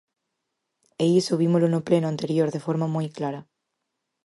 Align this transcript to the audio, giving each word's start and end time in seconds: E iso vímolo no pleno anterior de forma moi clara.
E 1.03 1.05
iso 1.21 1.39
vímolo 1.41 1.67
no 1.69 1.85
pleno 1.87 2.07
anterior 2.09 2.47
de 2.51 2.63
forma 2.65 2.87
moi 2.95 3.07
clara. 3.17 3.41